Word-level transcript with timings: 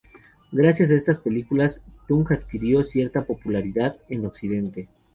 Gracias 0.51 0.89
a 0.89 0.95
estas 0.95 1.19
películas 1.19 1.83
Tung 2.07 2.25
adquirió 2.33 2.83
cierta 2.87 3.23
popularidad 3.27 3.99
en 4.09 4.25
Occidente. 4.25 4.89